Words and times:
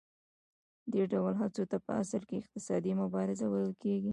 دې 0.91 1.03
ډول 1.13 1.33
هڅو 1.41 1.63
ته 1.71 1.77
په 1.85 1.91
اصل 2.01 2.21
کې 2.29 2.35
اقتصادي 2.41 2.91
مبارزه 3.01 3.45
ویل 3.49 3.73
کېږي 3.83 4.09